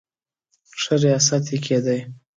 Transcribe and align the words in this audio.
ښه 0.81 0.95
ریاست 1.03 1.45
یې 1.51 1.57
کېدی. 1.65 1.99